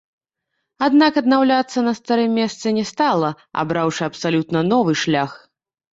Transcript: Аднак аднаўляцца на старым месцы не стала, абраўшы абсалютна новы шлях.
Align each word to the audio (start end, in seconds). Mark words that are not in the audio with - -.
Аднак 0.85 1.17
аднаўляцца 1.21 1.83
на 1.87 1.93
старым 1.99 2.31
месцы 2.39 2.67
не 2.77 2.85
стала, 2.93 3.29
абраўшы 3.65 4.03
абсалютна 4.11 4.59
новы 4.71 4.97
шлях. 5.07 5.37